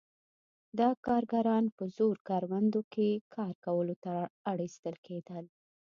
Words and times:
دا 0.79 0.89
کارګران 1.05 1.65
په 1.77 1.83
زور 1.97 2.15
کروندو 2.27 2.81
کې 2.93 3.09
کار 3.35 3.53
کولو 3.65 3.95
ته 4.03 4.13
اړ 4.49 4.57
ایستل 4.65 4.95
کېدل. 5.07 5.45